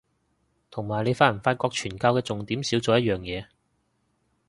[0.71, 3.45] 同埋你發唔發覺傳教嘅重點少咗一樣嘢